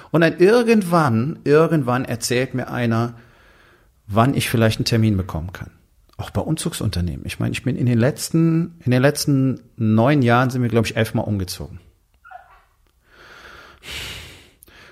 [0.10, 3.14] Und dann irgendwann, irgendwann erzählt mir einer,
[4.08, 5.70] wann ich vielleicht einen Termin bekommen kann
[6.20, 7.26] auch bei Umzugsunternehmen.
[7.26, 10.88] Ich meine, ich bin in den letzten, in den letzten neun Jahren sind wir, glaube
[10.88, 11.80] ich, elfmal umgezogen.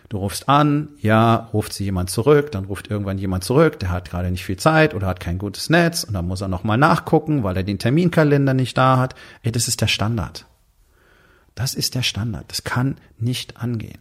[0.09, 4.09] Du rufst an, ja, ruft sie jemand zurück, dann ruft irgendwann jemand zurück, der hat
[4.09, 7.43] gerade nicht viel Zeit oder hat kein gutes Netz und dann muss er nochmal nachgucken,
[7.43, 9.15] weil er den Terminkalender nicht da hat.
[9.43, 10.45] Ey, das ist der Standard.
[11.55, 12.45] Das ist der Standard.
[12.47, 13.99] Das kann nicht angehen.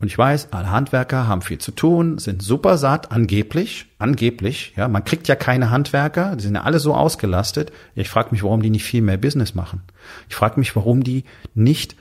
[0.00, 4.86] Und ich weiß, alle Handwerker haben viel zu tun, sind super satt, angeblich, angeblich, ja,
[4.86, 7.72] man kriegt ja keine Handwerker, die sind ja alle so ausgelastet.
[7.96, 9.82] Ich frage mich, warum die nicht viel mehr Business machen.
[10.28, 11.96] Ich frage mich, warum die nicht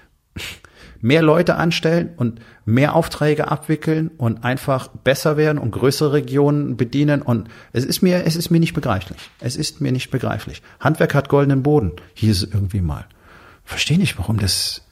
[1.02, 7.24] mehr Leute anstellen und mehr Aufträge abwickeln und einfach besser werden und größere Regionen bedienen.
[7.24, 9.20] Und es ist mir, es ist mir nicht begreiflich.
[9.40, 10.62] Es ist mir nicht begreiflich.
[10.80, 13.06] Handwerk hat goldenen Boden, hieß es irgendwie mal.
[13.64, 14.84] Verstehe nicht, warum das,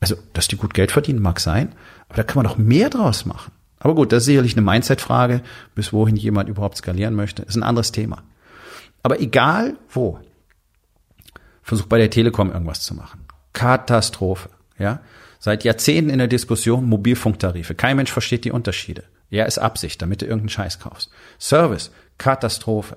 [0.00, 1.74] also, dass die gut Geld verdienen, mag sein,
[2.08, 3.52] aber da kann man doch mehr draus machen.
[3.78, 5.42] Aber gut, das ist sicherlich eine Mindset-Frage,
[5.74, 7.42] bis wohin jemand überhaupt skalieren möchte.
[7.42, 8.22] ist ein anderes Thema.
[9.02, 10.18] Aber egal wo,
[11.62, 13.20] versucht bei der Telekom irgendwas zu machen.
[13.52, 15.00] Katastrophe, ja.
[15.38, 17.74] Seit Jahrzehnten in der Diskussion Mobilfunktarife.
[17.74, 19.04] Kein Mensch versteht die Unterschiede.
[19.28, 21.10] Ja, ist Absicht, damit du irgendeinen Scheiß kaufst.
[21.38, 22.96] Service, Katastrophe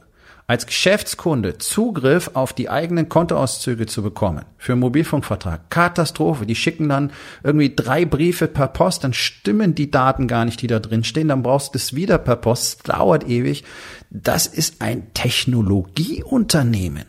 [0.50, 5.70] als Geschäftskunde Zugriff auf die eigenen Kontoauszüge zu bekommen für einen Mobilfunkvertrag.
[5.70, 6.48] Katastrophe.
[6.48, 7.12] Die schicken dann
[7.44, 11.28] irgendwie drei Briefe per Post, dann stimmen die Daten gar nicht, die da drin stehen.
[11.28, 12.80] Dann brauchst du es wieder per Post.
[12.88, 13.64] Das dauert ewig.
[14.10, 17.06] Das ist ein Technologieunternehmen.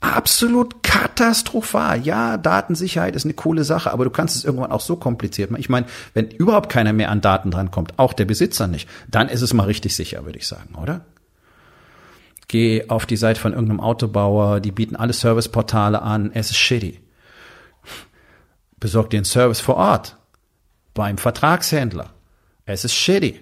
[0.00, 2.04] Absolut katastrophal.
[2.04, 5.60] Ja, Datensicherheit ist eine coole Sache, aber du kannst es irgendwann auch so kompliziert machen.
[5.60, 9.42] Ich meine, wenn überhaupt keiner mehr an Daten drankommt, auch der Besitzer nicht, dann ist
[9.42, 11.06] es mal richtig sicher, würde ich sagen, oder?
[12.48, 17.00] Geh auf die Seite von irgendeinem Autobauer, die bieten alle Serviceportale an, es ist shitty.
[18.78, 20.16] Besorg dir einen Service vor Ort.
[20.94, 22.14] Beim Vertragshändler.
[22.64, 23.40] Es ist shitty.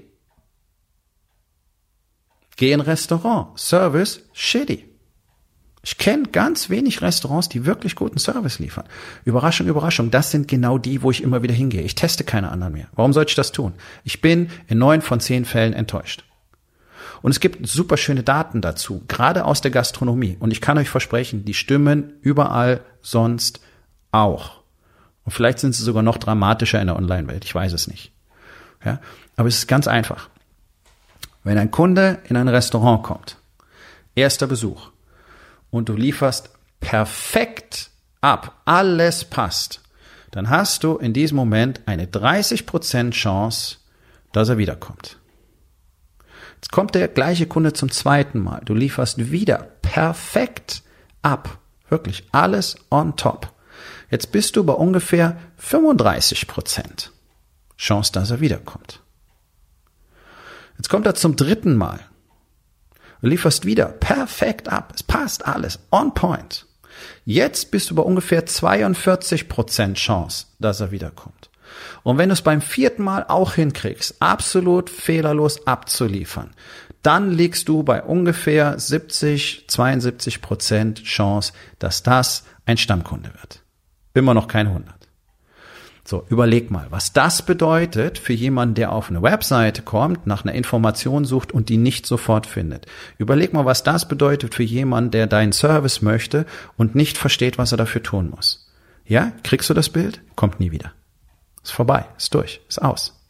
[2.56, 3.58] Geh in ein Restaurant.
[3.58, 4.88] Service, shitty.
[5.82, 8.86] Ich kenne ganz wenig Restaurants, die wirklich guten Service liefern.
[9.24, 11.82] Überraschung, Überraschung, das sind genau die, wo ich immer wieder hingehe.
[11.82, 12.88] Ich teste keine anderen mehr.
[12.94, 13.74] Warum sollte ich das tun?
[14.02, 16.24] Ich bin in neun von zehn Fällen enttäuscht.
[17.22, 20.36] Und es gibt super schöne Daten dazu, gerade aus der Gastronomie.
[20.40, 23.60] Und ich kann euch versprechen, die stimmen überall sonst
[24.12, 24.60] auch.
[25.24, 27.44] Und vielleicht sind sie sogar noch dramatischer in der Online-Welt.
[27.44, 28.12] Ich weiß es nicht.
[28.84, 29.00] Ja,
[29.36, 30.28] aber es ist ganz einfach.
[31.42, 33.38] Wenn ein Kunde in ein Restaurant kommt,
[34.14, 34.90] erster Besuch,
[35.70, 37.90] und du lieferst perfekt
[38.20, 39.80] ab, alles passt,
[40.30, 43.78] dann hast du in diesem Moment eine 30% Chance,
[44.32, 45.18] dass er wiederkommt.
[46.64, 48.62] Jetzt kommt der gleiche Kunde zum zweiten Mal.
[48.64, 50.82] Du lieferst wieder perfekt
[51.20, 51.58] ab.
[51.90, 53.52] Wirklich alles on top.
[54.10, 57.12] Jetzt bist du bei ungefähr 35 Prozent
[57.76, 59.02] Chance, dass er wiederkommt.
[60.78, 62.00] Jetzt kommt er zum dritten Mal.
[63.20, 64.94] Du lieferst wieder perfekt ab.
[64.96, 65.80] Es passt alles.
[65.92, 66.64] On point.
[67.26, 71.50] Jetzt bist du bei ungefähr 42 Prozent Chance, dass er wiederkommt.
[72.02, 76.50] Und wenn du es beim vierten Mal auch hinkriegst, absolut fehlerlos abzuliefern,
[77.02, 83.62] dann liegst du bei ungefähr 70, 72 Prozent Chance, dass das ein Stammkunde wird.
[84.14, 84.94] Immer noch kein 100.
[86.06, 90.54] So, überleg mal, was das bedeutet für jemanden, der auf eine Webseite kommt, nach einer
[90.54, 92.86] Information sucht und die nicht sofort findet.
[93.16, 96.44] Überleg mal, was das bedeutet für jemanden, der deinen Service möchte
[96.76, 98.70] und nicht versteht, was er dafür tun muss.
[99.06, 100.20] Ja, kriegst du das Bild?
[100.36, 100.92] Kommt nie wieder.
[101.64, 103.20] Ist vorbei, ist durch, ist aus.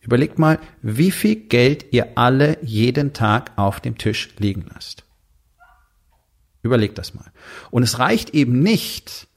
[0.00, 5.04] Überlegt mal, wie viel Geld ihr alle jeden Tag auf dem Tisch liegen lasst.
[6.62, 7.32] Überlegt das mal.
[7.70, 9.28] Und es reicht eben nicht,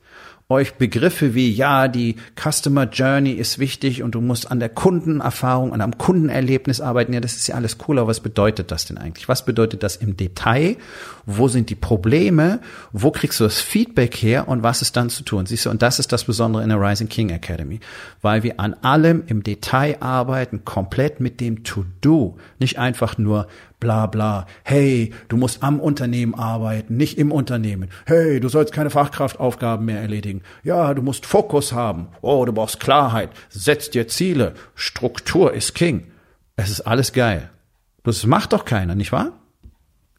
[0.51, 5.69] euch Begriffe wie, ja, die Customer Journey ist wichtig und du musst an der Kundenerfahrung,
[5.69, 7.13] und am Kundenerlebnis arbeiten.
[7.13, 9.29] Ja, das ist ja alles cool, aber was bedeutet das denn eigentlich?
[9.29, 10.77] Was bedeutet das im Detail?
[11.27, 12.61] Wo sind die Probleme?
[12.91, 15.45] Wo kriegst du das Feedback her und was ist dann zu tun?
[15.45, 17.79] Siehst du, und das ist das Besondere in der Rising King Academy,
[18.23, 23.47] weil wir an allem im Detail arbeiten, komplett mit dem To-Do, nicht einfach nur
[23.79, 24.45] bla bla.
[24.63, 27.89] Hey, du musst am Unternehmen arbeiten, nicht im Unternehmen.
[28.05, 30.41] Hey, du sollst keine Fachkraftaufgaben mehr erledigen.
[30.63, 32.07] Ja, du musst Fokus haben.
[32.21, 33.29] Oh, du brauchst Klarheit.
[33.49, 34.53] Setz dir Ziele.
[34.75, 36.11] Struktur ist King.
[36.55, 37.49] Es ist alles geil.
[38.03, 39.33] Das macht doch keiner, nicht wahr?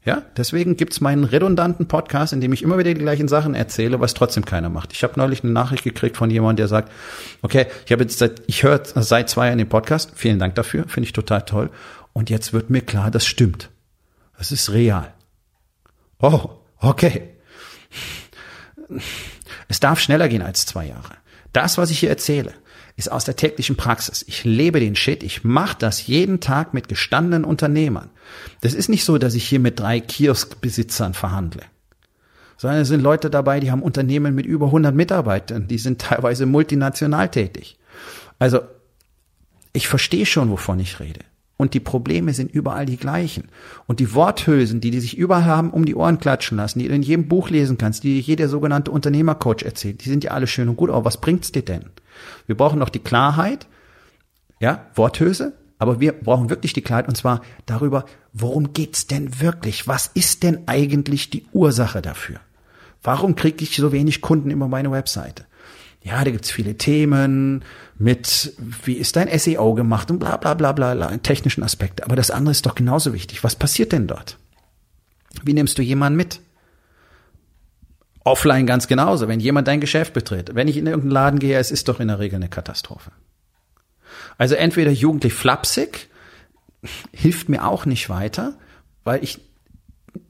[0.02, 4.00] Ja, deswegen gibt's meinen redundanten Podcast, in dem ich immer wieder die gleichen Sachen erzähle,
[4.00, 4.94] was trotzdem keiner macht.
[4.94, 6.90] Ich habe neulich eine Nachricht gekriegt von jemandem, der sagt,
[7.42, 10.84] okay, ich habe jetzt seit, ich höre seit zwei Jahren den Podcast, vielen Dank dafür,
[10.88, 11.68] finde ich total toll.
[12.12, 13.70] Und jetzt wird mir klar, das stimmt.
[14.36, 15.14] Das ist real.
[16.20, 17.30] Oh, okay.
[19.68, 21.14] Es darf schneller gehen als zwei Jahre.
[21.52, 22.54] Das, was ich hier erzähle,
[22.96, 24.24] ist aus der täglichen Praxis.
[24.26, 25.22] Ich lebe den Shit.
[25.22, 28.10] Ich mache das jeden Tag mit gestandenen Unternehmern.
[28.60, 31.62] Das ist nicht so, dass ich hier mit drei Kioskbesitzern verhandle.
[32.56, 35.66] Sondern es sind Leute dabei, die haben Unternehmen mit über 100 Mitarbeitern.
[35.66, 37.78] Die sind teilweise multinational tätig.
[38.38, 38.60] Also,
[39.72, 41.20] ich verstehe schon, wovon ich rede.
[41.60, 43.48] Und die Probleme sind überall die gleichen.
[43.86, 46.94] Und die Worthülsen, die die sich überall haben um die Ohren klatschen lassen, die du
[46.94, 50.46] in jedem Buch lesen kannst, die dir jeder sogenannte Unternehmercoach erzählt, die sind ja alle
[50.46, 51.84] schön und gut, aber was bringt's dir denn?
[52.46, 53.66] Wir brauchen noch die Klarheit,
[54.58, 59.86] ja, Worthülse, aber wir brauchen wirklich die Klarheit und zwar darüber, worum geht's denn wirklich?
[59.86, 62.40] Was ist denn eigentlich die Ursache dafür?
[63.02, 65.44] Warum kriege ich so wenig Kunden über meine Webseite?
[66.02, 67.62] Ja, da gibt's viele Themen
[67.98, 72.04] mit, wie ist dein SEO gemacht und bla bla bla bla, bla technischen Aspekte.
[72.04, 73.44] Aber das andere ist doch genauso wichtig.
[73.44, 74.38] Was passiert denn dort?
[75.42, 76.40] Wie nimmst du jemanden mit?
[78.24, 80.54] Offline ganz genauso, wenn jemand dein Geschäft betritt.
[80.54, 83.12] Wenn ich in irgendeinen Laden gehe, es ist doch in der Regel eine Katastrophe.
[84.38, 86.08] Also entweder jugendlich flapsig,
[87.12, 88.54] hilft mir auch nicht weiter,
[89.04, 89.40] weil ich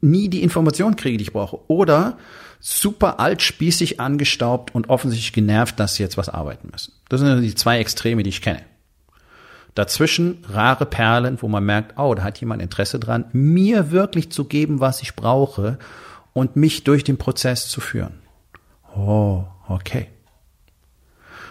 [0.00, 1.60] nie die Information kriege, die ich brauche.
[1.70, 2.18] Oder
[2.60, 6.92] super alt, spießig, angestaubt und offensichtlich genervt, dass sie jetzt was arbeiten müssen.
[7.08, 8.62] Das sind die zwei Extreme, die ich kenne.
[9.74, 14.44] Dazwischen rare Perlen, wo man merkt, oh, da hat jemand Interesse dran, mir wirklich zu
[14.44, 15.78] geben, was ich brauche
[16.32, 18.20] und mich durch den Prozess zu führen.
[18.96, 20.08] Oh, okay.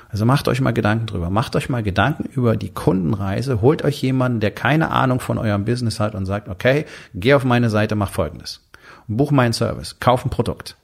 [0.09, 1.29] Also macht euch mal Gedanken drüber.
[1.29, 3.61] Macht euch mal Gedanken über die Kundenreise.
[3.61, 7.43] Holt euch jemanden, der keine Ahnung von eurem Business hat und sagt, okay, geh auf
[7.43, 8.67] meine Seite, mach folgendes.
[9.07, 10.75] Buch meinen Service, kauf ein Produkt.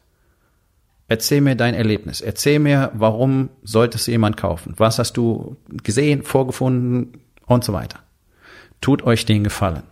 [1.08, 2.22] Erzähl mir dein Erlebnis.
[2.22, 4.74] Erzähl mir, warum solltest du jemand kaufen?
[4.78, 8.00] Was hast du gesehen, vorgefunden und so weiter.
[8.82, 9.84] Tut euch den Gefallen.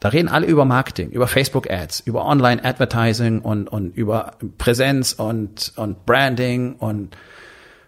[0.00, 5.12] Da reden alle über Marketing, über Facebook Ads, über Online Advertising und, und über Präsenz
[5.12, 7.16] und, und Branding und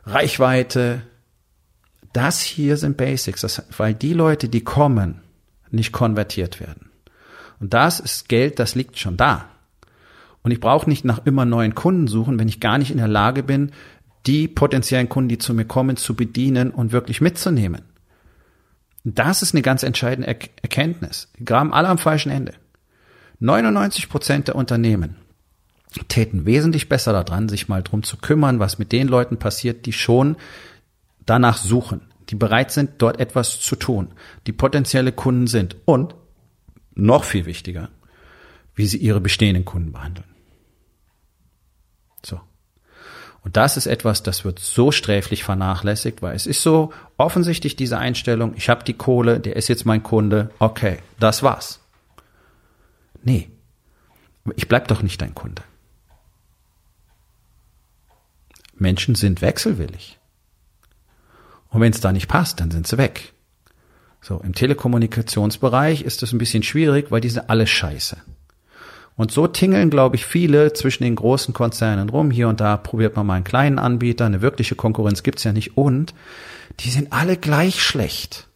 [0.04, 1.02] Reichweite.
[2.12, 5.22] Das hier sind Basics, das, weil die Leute, die kommen,
[5.70, 6.90] nicht konvertiert werden.
[7.58, 9.48] Und das ist Geld, das liegt schon da.
[10.44, 13.08] Und ich brauche nicht nach immer neuen Kunden suchen, wenn ich gar nicht in der
[13.08, 13.72] Lage bin,
[14.26, 17.82] die potenziellen Kunden, die zu mir kommen, zu bedienen und wirklich mitzunehmen.
[19.04, 21.28] Das ist eine ganz entscheidende er Erkenntnis.
[21.38, 22.54] Die graben alle am falschen Ende.
[23.40, 25.16] 99 Prozent der Unternehmen
[26.08, 29.92] täten wesentlich besser daran, sich mal drum zu kümmern, was mit den Leuten passiert, die
[29.92, 30.36] schon
[31.24, 34.08] danach suchen, die bereit sind, dort etwas zu tun,
[34.46, 36.14] die potenzielle Kunden sind und
[36.94, 37.90] noch viel wichtiger,
[38.74, 40.33] wie sie ihre bestehenden Kunden behandeln.
[42.24, 42.40] So.
[43.42, 47.98] Und das ist etwas, das wird so sträflich vernachlässigt, weil es ist so offensichtlich diese
[47.98, 51.80] Einstellung, ich habe die Kohle, der ist jetzt mein Kunde, okay, das war's.
[53.22, 53.50] Nee,
[54.56, 55.62] ich bleib doch nicht dein Kunde.
[58.76, 60.18] Menschen sind wechselwillig.
[61.68, 63.34] Und wenn es da nicht passt, dann sind sie weg.
[64.20, 68.16] So, im Telekommunikationsbereich ist es ein bisschen schwierig, weil die sind alle scheiße.
[69.16, 72.30] Und so tingeln, glaube ich, viele zwischen den großen Konzernen rum.
[72.30, 74.26] Hier und da probiert man mal einen kleinen Anbieter.
[74.26, 75.76] Eine wirkliche Konkurrenz gibt's ja nicht.
[75.76, 76.14] Und
[76.80, 78.48] die sind alle gleich schlecht.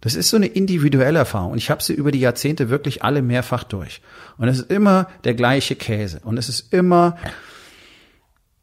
[0.00, 1.52] Das ist so eine individuelle Erfahrung.
[1.52, 4.00] Und ich habe sie über die Jahrzehnte wirklich alle mehrfach durch.
[4.38, 6.20] Und es ist immer der gleiche Käse.
[6.22, 7.16] Und es ist immer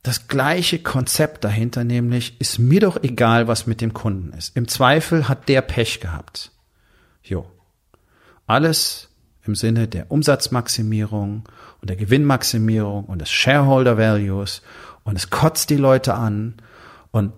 [0.04, 4.56] das gleiche Konzept dahinter, nämlich ist mir doch egal, was mit dem Kunden ist.
[4.56, 6.52] Im Zweifel hat der Pech gehabt.
[7.24, 7.50] Jo.
[8.46, 9.10] Alles
[9.46, 11.44] im Sinne der Umsatzmaximierung
[11.82, 14.62] und der Gewinnmaximierung und des Shareholder Values
[15.04, 16.56] und es kotzt die Leute an
[17.12, 17.34] und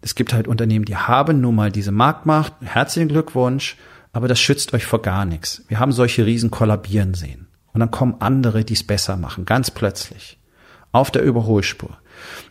[0.00, 2.52] es gibt halt Unternehmen, die haben nun mal diese Marktmacht.
[2.60, 3.76] Herzlichen Glückwunsch,
[4.12, 5.64] aber das schützt euch vor gar nichts.
[5.68, 7.48] Wir haben solche Riesen kollabieren sehen.
[7.72, 10.38] Und dann kommen andere, die es besser machen, ganz plötzlich.
[10.92, 11.96] auf der Überholspur.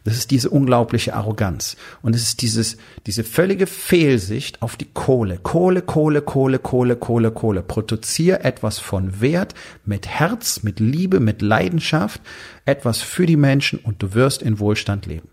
[0.03, 1.77] Das ist diese unglaubliche Arroganz.
[2.01, 5.37] Und es ist dieses, diese völlige Fehlsicht auf die Kohle.
[5.37, 7.61] Kohle, Kohle, Kohle, Kohle, Kohle, Kohle.
[7.61, 9.53] Produzier etwas von Wert,
[9.85, 12.21] mit Herz, mit Liebe, mit Leidenschaft,
[12.65, 15.29] etwas für die Menschen und du wirst in Wohlstand leben.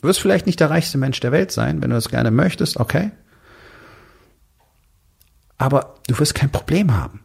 [0.00, 2.78] Du wirst vielleicht nicht der reichste Mensch der Welt sein, wenn du das gerne möchtest,
[2.78, 3.10] okay.
[5.56, 7.20] Aber du wirst kein Problem haben.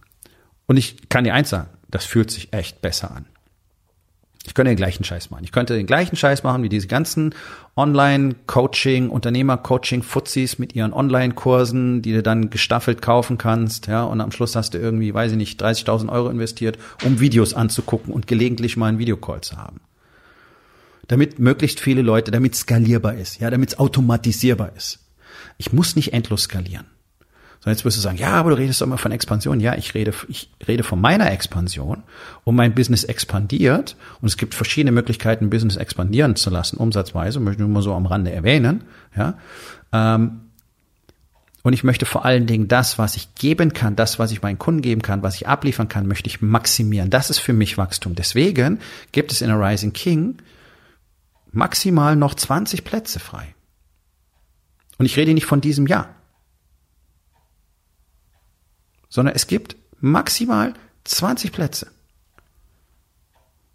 [0.66, 3.26] Und ich kann dir eins sagen, das fühlt sich echt besser an.
[4.46, 5.44] Ich könnte den gleichen Scheiß machen.
[5.44, 7.36] Ich könnte den gleichen Scheiß machen wie diese ganzen
[7.76, 14.32] Online-Coaching, Unternehmer-Coaching, Fuzis mit ihren Online-Kursen, die du dann gestaffelt kaufen kannst, ja, und am
[14.32, 18.78] Schluss hast du irgendwie, weiß ich nicht, 30.000 Euro investiert, um Videos anzugucken und gelegentlich
[18.78, 19.82] mal einen Videocall zu haben.
[21.08, 25.00] Damit möglichst viele Leute, damit skalierbar ist, ja, damit es automatisierbar ist.
[25.58, 26.86] Ich muss nicht endlos skalieren.
[27.60, 29.60] Sondern jetzt wirst du sagen, ja, aber du redest doch immer von Expansion.
[29.60, 32.04] Ja, ich rede, ich rede von meiner Expansion
[32.46, 33.98] und mein Business expandiert.
[34.22, 37.94] Und es gibt verschiedene Möglichkeiten, Business expandieren zu lassen, umsatzweise, möchte ich nur mal so
[37.94, 38.86] am Rande erwähnen.
[39.16, 39.38] Ja.
[39.92, 40.42] Ähm,
[41.62, 44.58] und ich möchte vor allen Dingen das, was ich geben kann, das, was ich meinen
[44.58, 47.10] Kunden geben kann, was ich abliefern kann, möchte ich maximieren.
[47.10, 48.16] Das ist für mich Wachstum.
[48.16, 48.80] Deswegen
[49.12, 50.38] gibt es in a Rising King
[51.52, 53.54] maximal noch 20 Plätze frei.
[54.98, 56.16] Und ich rede nicht von diesem Jahr
[59.10, 61.88] sondern es gibt maximal 20 Plätze.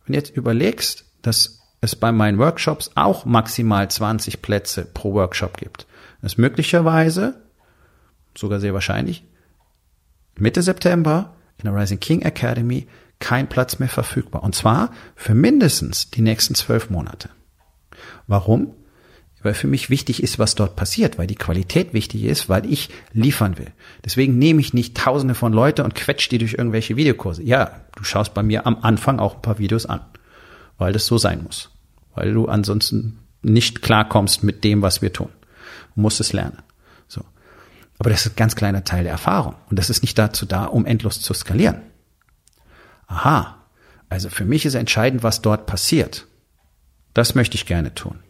[0.04, 5.56] Wenn du jetzt überlegst, dass es bei meinen Workshops auch maximal 20 Plätze pro Workshop
[5.56, 5.86] gibt,
[6.22, 7.42] ist möglicherweise,
[8.36, 9.24] sogar sehr wahrscheinlich,
[10.38, 12.88] Mitte September in der Rising King Academy
[13.20, 14.42] kein Platz mehr verfügbar.
[14.42, 17.30] Und zwar für mindestens die nächsten zwölf Monate.
[18.26, 18.74] Warum?
[19.44, 22.88] Weil für mich wichtig ist, was dort passiert, weil die Qualität wichtig ist, weil ich
[23.12, 23.70] liefern will.
[24.02, 27.42] Deswegen nehme ich nicht tausende von Leute und quetsche die durch irgendwelche Videokurse.
[27.42, 30.00] Ja, du schaust bei mir am Anfang auch ein paar Videos an,
[30.78, 31.70] weil das so sein muss.
[32.14, 35.28] Weil du ansonsten nicht klarkommst mit dem, was wir tun.
[35.94, 36.62] Du musst es lernen.
[37.06, 37.22] So.
[37.98, 39.56] Aber das ist ein ganz kleiner Teil der Erfahrung.
[39.68, 41.82] Und das ist nicht dazu da, um endlos zu skalieren.
[43.08, 43.58] Aha.
[44.08, 46.26] Also für mich ist entscheidend, was dort passiert.
[47.12, 48.23] Das möchte ich gerne tun.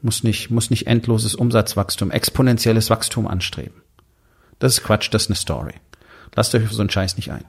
[0.00, 3.82] Muss nicht, muss nicht endloses Umsatzwachstum, exponentielles Wachstum anstreben.
[4.58, 5.74] Das ist Quatsch, das ist eine Story.
[6.34, 7.44] Lasst euch auf so einen Scheiß nicht ein.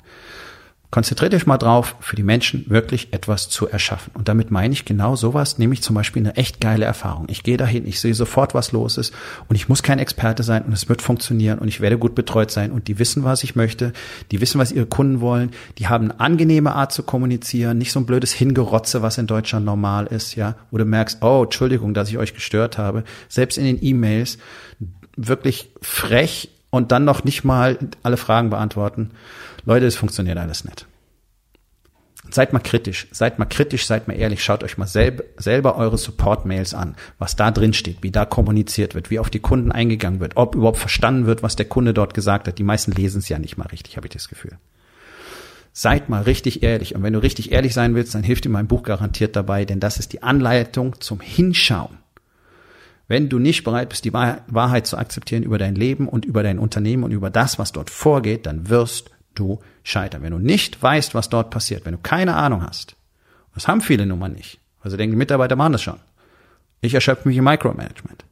[0.92, 4.12] Konzentriert euch mal drauf, für die Menschen wirklich etwas zu erschaffen.
[4.16, 7.28] Und damit meine ich genau sowas, nämlich zum Beispiel eine echt geile Erfahrung.
[7.30, 9.14] Ich gehe dahin, ich sehe sofort, was los ist
[9.48, 12.50] und ich muss kein Experte sein und es wird funktionieren und ich werde gut betreut
[12.50, 13.94] sein und die wissen, was ich möchte,
[14.32, 18.00] die wissen, was ihre Kunden wollen, die haben eine angenehme Art zu kommunizieren, nicht so
[18.00, 22.10] ein blödes Hingerotze, was in Deutschland normal ist, ja, wo du merkst, oh, Entschuldigung, dass
[22.10, 23.04] ich euch gestört habe.
[23.28, 24.40] Selbst in den E-Mails
[25.16, 29.12] wirklich frech und dann noch nicht mal alle Fragen beantworten.
[29.70, 30.88] Leute, es funktioniert alles nicht.
[32.32, 36.00] Seid mal kritisch, seid mal kritisch, seid mal ehrlich, schaut euch mal selber, selber eure
[36.00, 40.22] Support-Mails an, was da drin steht, wie da kommuniziert wird, wie auf die Kunden eingegangen
[40.22, 42.58] wird, ob überhaupt verstanden wird, was der Kunde dort gesagt hat.
[42.58, 44.58] Die meisten lesen es ja nicht mal richtig, habe ich das Gefühl.
[45.72, 46.96] Seid mal richtig ehrlich.
[46.96, 49.80] Und wenn du richtig ehrlich sein willst, dann hilft dir mein Buch garantiert dabei, denn
[49.80, 52.00] das ist die Anleitung zum Hinschauen.
[53.08, 56.58] Wenn du nicht bereit bist, die Wahrheit zu akzeptieren über dein Leben und über dein
[56.58, 60.22] Unternehmen und über das, was dort vorgeht, dann wirst du scheitern.
[60.22, 62.96] Wenn du nicht weißt, was dort passiert, wenn du keine Ahnung hast,
[63.54, 66.00] das haben viele nun mal nicht, also denken, die Mitarbeiter machen das schon.
[66.82, 68.24] Ich erschöpfe mich im Micromanagement.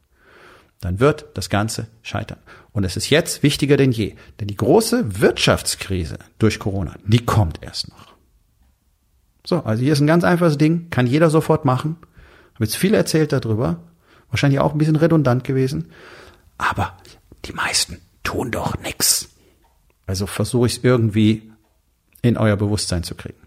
[0.80, 2.38] Dann wird das Ganze scheitern.
[2.72, 4.14] Und es ist jetzt wichtiger denn je.
[4.38, 8.14] Denn die große Wirtschaftskrise durch Corona, die kommt erst noch.
[9.44, 11.96] So, also hier ist ein ganz einfaches Ding, kann jeder sofort machen.
[12.54, 13.80] Habe jetzt viel erzählt darüber.
[14.30, 15.90] Wahrscheinlich auch ein bisschen redundant gewesen.
[16.58, 16.96] Aber
[17.44, 19.28] die meisten tun doch nix.
[20.08, 21.52] Also versuche ich es irgendwie
[22.22, 23.38] in euer Bewusstsein zu kriegen.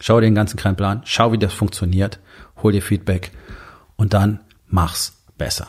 [0.00, 2.18] Schau dir den ganzen kleinen Plan, schau, wie das funktioniert,
[2.62, 3.30] hol dir Feedback
[3.96, 5.68] und dann mach's besser.